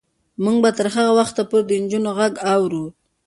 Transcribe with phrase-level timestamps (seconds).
[0.43, 2.83] موږ به تر هغه وخته پورې د نجونو غږ اورو.